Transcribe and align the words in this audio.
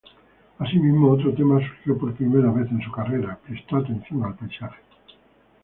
Asimismo, 0.57 1.11
otro 1.11 1.31
tema 1.35 1.59
surgió: 1.59 1.95
por 1.95 2.15
primera 2.15 2.51
vez 2.51 2.67
en 2.71 2.81
su 2.81 2.91
carrera, 2.91 3.37
prestó 3.45 3.77
atención 3.77 4.23
al 4.23 4.33
paisaje. 4.33 4.79